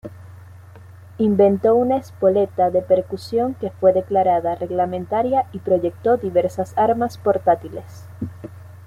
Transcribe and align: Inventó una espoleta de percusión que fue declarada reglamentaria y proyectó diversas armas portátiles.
Inventó 1.19 1.75
una 1.75 1.97
espoleta 1.97 2.71
de 2.71 2.81
percusión 2.81 3.53
que 3.53 3.69
fue 3.69 3.93
declarada 3.93 4.55
reglamentaria 4.55 5.45
y 5.53 5.59
proyectó 5.59 6.17
diversas 6.17 6.75
armas 6.75 7.19
portátiles. 7.19 8.07